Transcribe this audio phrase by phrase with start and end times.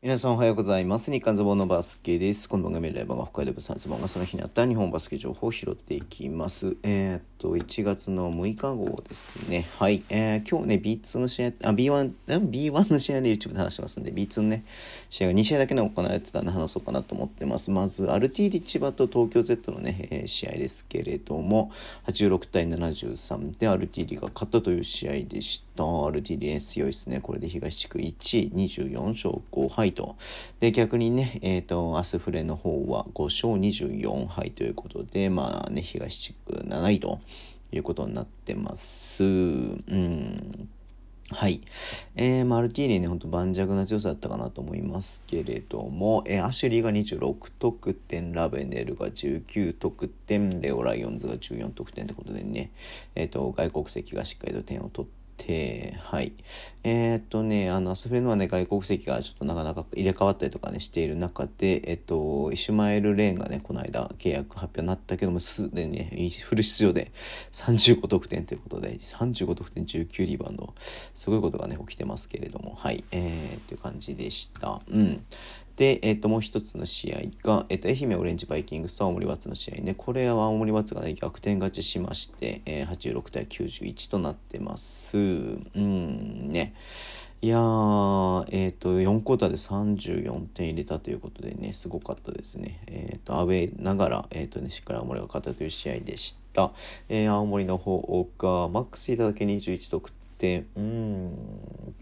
[0.00, 1.10] 皆さんおはようございます。
[1.10, 2.48] 日刊ズボンのバスケです。
[2.48, 6.76] この番組ライブが北海道ブサズボンがその日にあった日本バスケ情報を拾っていきます。
[6.84, 9.66] えーっと、1月の6日号ですね。
[9.80, 10.04] はい。
[10.08, 14.64] えー今日ね、B2 の試合、あ、B1、B1 の試合で YouTube で話してますんで、B2 のね、
[15.10, 17.72] 試合が2試合だけの行われてたんで話そうかなと思ってます。
[17.72, 21.72] まず、アルティーリ千葉と東京 Z のね、えー試合ですけれども、
[22.06, 25.82] 86対73でアルティーリが勝ったという試合でした。
[25.82, 27.20] アルティーリね強いですね。
[27.20, 30.16] これで東地区1位、24勝5敗と。
[30.60, 37.20] で、逆にね、えっ、と、アスフレの方は5勝24敗ということで、まあね、東地区7位と
[37.72, 39.24] いうことになってます。
[39.24, 40.68] うん。
[41.30, 41.60] はい。
[42.16, 52.70] えー、マルティーニね、ほんと盤石な強さだったかなと思いますけれども、えーアシュリーが26得点、ラベネルが19得点、レオライオンズが14得点ということでね、
[53.14, 55.17] えっ、と、外国籍がしっかりと点を取って、
[56.02, 56.32] はい。
[56.84, 67.12] えーっとね、あの、アスフレノはね、外国籍がちょっとなかなか入れ替わったりとかね、している中で、えっと、イシュマエル・レーンがね、この間契約発表になったけども、すでにね、フル出場で
[67.52, 70.74] 35得点ということで、35得点19リバウンド、
[71.14, 74.80] すごいことがね、起きてますけれども、はい、えー、っていう感じでした。
[74.90, 75.24] うん。
[75.78, 79.94] で、えっ、と、もう一つの試合が、えっ、と、愛媛オレンジバイキングスと青森ワッツの試合ね。
[79.96, 85.16] これは青森ワッツがね、逆転勝ちしまして、えー、86対91となってます。
[85.16, 85.20] う
[85.80, 86.74] ん、ね。
[87.42, 92.82] いやー、えっ、と、4クォーターで34点入れたということでね、すごかったですね。
[92.88, 96.72] えっ、と、アウェーながら、えっ、とね、しっかり青森が勝ったという試合でした。
[97.08, 101.34] えー青森の方が、マックスいただけ21得点、うん、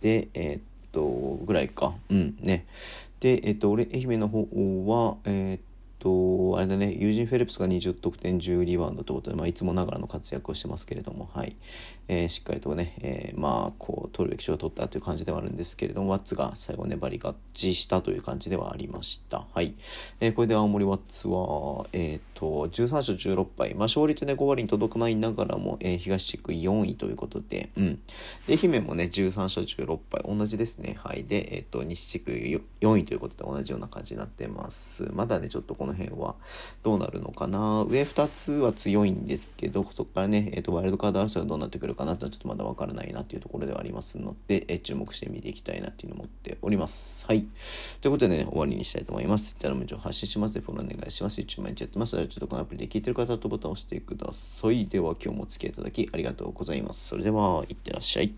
[0.00, 0.60] で、えっ、
[0.92, 1.94] と、ぐらいか。
[2.10, 2.66] うん、ね。
[3.20, 4.46] で、えっと、俺、愛媛の方
[4.86, 5.64] は、えっ
[6.00, 11.56] と、あれだね、ユージン・フェルプスが20得点10リバウンドということで、まあ、いつもながらの活躍をしてますけれども、はい。
[12.08, 19.46] えーしっかりとね、えーまあ、こう、取るべき賞を取ったという感じではあるんですけれども、ワッツが最後粘り勝ちしたという感じではありました。
[19.52, 19.74] はい。
[20.20, 23.74] えーこれで青森ワッツは、えっと、13勝16敗。
[23.74, 28.00] まあ、勝率で5割に届かないながらも、えー東地区4位ということで、うん。
[28.46, 30.24] で、愛媛もね、13勝16敗。
[30.24, 30.96] 同じですね。
[31.02, 31.24] はい。
[31.24, 32.30] で、えっ、と、西地区
[32.80, 35.10] 4位ということで同じような感じになってます。
[35.12, 36.34] まだね、ちょっとこの辺は
[36.82, 37.84] どうなるのかな。
[37.88, 47.26] 上2つは強いんですけど、そこからね、えっ、と、ワイルドカード争いがどうなってくるかなってちょっとまだわからないなっていうところではありますので、えー注目して見ていきたいなっていうのを思っております。
[47.26, 47.46] はい。
[48.00, 49.54] ということでね、終わりにしたいと思います。
[49.54, 51.40] Twitter の文章を発信します、フォローお願いします。
[51.40, 54.86] YouTube 毎日やってます、ちょっとこのアプリで聞いてる方とボタンを押してください。
[54.86, 57.08] では、今日もお付き合いいただきありがとうございます。
[57.08, 58.32] それでは、いってらっしゃい。